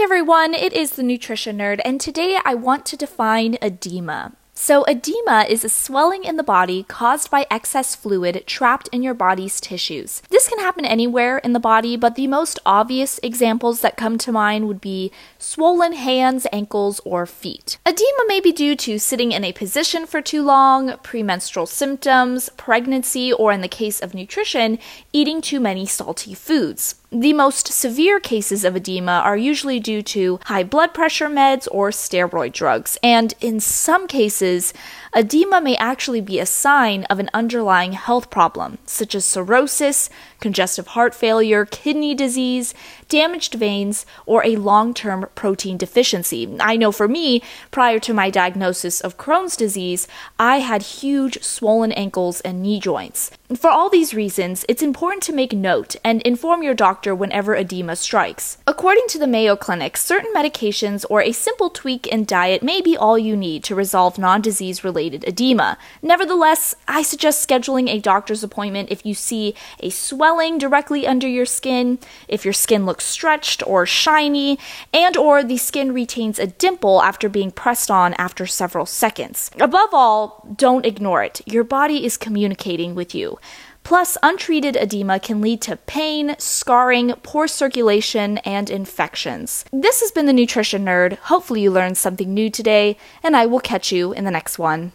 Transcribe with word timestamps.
Hi 0.00 0.04
everyone, 0.04 0.54
it 0.54 0.72
is 0.72 0.92
the 0.92 1.02
Nutrition 1.02 1.58
Nerd, 1.58 1.82
and 1.84 2.00
today 2.00 2.38
I 2.42 2.54
want 2.54 2.86
to 2.86 2.96
define 2.96 3.58
edema. 3.60 4.32
So, 4.54 4.84
edema 4.84 5.44
is 5.46 5.62
a 5.62 5.68
swelling 5.68 6.24
in 6.24 6.36
the 6.36 6.42
body 6.42 6.84
caused 6.84 7.30
by 7.30 7.46
excess 7.50 7.94
fluid 7.94 8.44
trapped 8.46 8.88
in 8.92 9.02
your 9.02 9.12
body's 9.12 9.60
tissues. 9.60 10.22
This 10.30 10.48
can 10.48 10.58
happen 10.58 10.86
anywhere 10.86 11.36
in 11.38 11.52
the 11.52 11.60
body, 11.60 11.98
but 11.98 12.14
the 12.14 12.26
most 12.28 12.58
obvious 12.64 13.20
examples 13.22 13.82
that 13.82 13.98
come 13.98 14.16
to 14.16 14.32
mind 14.32 14.68
would 14.68 14.80
be 14.80 15.12
swollen 15.38 15.92
hands, 15.92 16.46
ankles, 16.50 17.02
or 17.04 17.26
feet. 17.26 17.76
Edema 17.90 18.24
may 18.28 18.38
be 18.38 18.52
due 18.52 18.76
to 18.76 19.00
sitting 19.00 19.32
in 19.32 19.42
a 19.42 19.52
position 19.52 20.06
for 20.06 20.22
too 20.22 20.44
long, 20.44 20.96
premenstrual 20.98 21.66
symptoms, 21.66 22.48
pregnancy, 22.50 23.32
or 23.32 23.50
in 23.50 23.62
the 23.62 23.66
case 23.66 23.98
of 23.98 24.14
nutrition, 24.14 24.78
eating 25.12 25.40
too 25.40 25.58
many 25.58 25.84
salty 25.86 26.32
foods. 26.32 26.94
The 27.12 27.32
most 27.32 27.66
severe 27.66 28.20
cases 28.20 28.64
of 28.64 28.76
edema 28.76 29.22
are 29.24 29.36
usually 29.36 29.80
due 29.80 30.00
to 30.02 30.38
high 30.44 30.62
blood 30.62 30.94
pressure 30.94 31.26
meds 31.26 31.66
or 31.72 31.90
steroid 31.90 32.52
drugs, 32.52 32.96
and 33.02 33.34
in 33.40 33.58
some 33.58 34.06
cases, 34.06 34.72
edema 35.12 35.60
may 35.60 35.74
actually 35.78 36.20
be 36.20 36.38
a 36.38 36.46
sign 36.46 37.02
of 37.10 37.18
an 37.18 37.28
underlying 37.34 37.94
health 37.94 38.30
problem, 38.30 38.78
such 38.86 39.16
as 39.16 39.24
cirrhosis, 39.24 40.08
congestive 40.38 40.86
heart 40.86 41.12
failure, 41.12 41.64
kidney 41.64 42.14
disease, 42.14 42.74
damaged 43.08 43.54
veins, 43.54 44.06
or 44.24 44.46
a 44.46 44.54
long 44.54 44.94
term 44.94 45.26
protein 45.34 45.76
deficiency. 45.76 46.56
I 46.60 46.76
know 46.76 46.92
for 46.92 47.08
me, 47.08 47.42
prior 47.80 47.98
to 47.98 48.12
my 48.12 48.28
diagnosis 48.28 49.00
of 49.00 49.16
Crohn's 49.16 49.56
disease, 49.56 50.06
I 50.38 50.58
had 50.58 50.82
huge 51.00 51.42
swollen 51.42 51.92
ankles 51.92 52.42
and 52.42 52.60
knee 52.60 52.78
joints. 52.78 53.30
For 53.56 53.68
all 53.68 53.90
these 53.90 54.14
reasons, 54.14 54.64
it's 54.68 54.80
important 54.80 55.24
to 55.24 55.32
make 55.32 55.52
note 55.52 55.96
and 56.04 56.22
inform 56.22 56.62
your 56.62 56.72
doctor 56.72 57.16
whenever 57.16 57.56
edema 57.56 57.96
strikes. 57.96 58.58
According 58.64 59.08
to 59.08 59.18
the 59.18 59.26
Mayo 59.26 59.56
Clinic, 59.56 59.96
certain 59.96 60.32
medications 60.32 61.04
or 61.10 61.20
a 61.20 61.32
simple 61.32 61.68
tweak 61.68 62.06
in 62.06 62.24
diet 62.24 62.62
may 62.62 62.80
be 62.80 62.96
all 62.96 63.18
you 63.18 63.36
need 63.36 63.64
to 63.64 63.74
resolve 63.74 64.18
non 64.18 64.40
disease 64.40 64.84
related 64.84 65.24
edema. 65.26 65.78
Nevertheless, 66.00 66.76
I 66.86 67.02
suggest 67.02 67.46
scheduling 67.46 67.88
a 67.88 67.98
doctor's 67.98 68.44
appointment 68.44 68.92
if 68.92 69.04
you 69.04 69.14
see 69.14 69.56
a 69.80 69.90
swelling 69.90 70.56
directly 70.56 71.04
under 71.04 71.26
your 71.26 71.46
skin, 71.46 71.98
if 72.28 72.44
your 72.44 72.54
skin 72.54 72.86
looks 72.86 73.04
stretched 73.04 73.66
or 73.66 73.84
shiny, 73.84 74.60
and 74.94 75.16
or 75.16 75.42
the 75.42 75.56
skin 75.56 75.92
retains 75.92 76.38
a 76.38 76.46
dimple 76.46 77.02
after 77.02 77.28
being 77.28 77.50
pressed 77.50 77.90
on 77.90 78.14
after 78.14 78.46
several 78.46 78.86
seconds. 78.86 79.50
Above 79.58 79.90
all, 79.92 80.46
don't 80.54 80.86
ignore 80.86 81.24
it. 81.24 81.40
Your 81.46 81.64
body 81.64 82.06
is 82.06 82.16
communicating 82.16 82.94
with 82.94 83.12
you. 83.12 83.39
Plus, 83.82 84.16
untreated 84.22 84.76
edema 84.76 85.18
can 85.18 85.40
lead 85.40 85.60
to 85.62 85.76
pain, 85.76 86.36
scarring, 86.38 87.12
poor 87.22 87.48
circulation, 87.48 88.38
and 88.38 88.70
infections. 88.70 89.64
This 89.72 90.00
has 90.00 90.12
been 90.12 90.26
the 90.26 90.32
Nutrition 90.32 90.84
Nerd. 90.84 91.16
Hopefully, 91.32 91.62
you 91.62 91.70
learned 91.70 91.96
something 91.96 92.32
new 92.32 92.50
today, 92.50 92.96
and 93.22 93.36
I 93.36 93.46
will 93.46 93.60
catch 93.60 93.90
you 93.90 94.12
in 94.12 94.24
the 94.24 94.30
next 94.30 94.58
one. 94.58 94.88